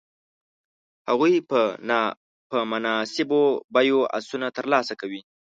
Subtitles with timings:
[1.09, 1.35] هغوی
[2.51, 5.21] په مناسبو بیو آسونه تر لاسه کوي.